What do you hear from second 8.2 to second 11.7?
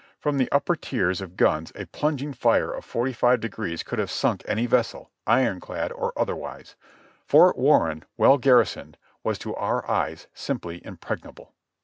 garrisoned, was to our eyes simply impregnable.